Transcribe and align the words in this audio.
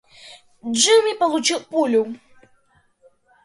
Джимми 0.65 1.13
получил 1.15 1.59
пулю. 1.61 2.15